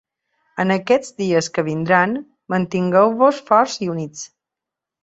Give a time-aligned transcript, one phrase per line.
[0.63, 2.17] En aquests dies que vindran,
[2.55, 4.27] mantingueu-vos forts i units.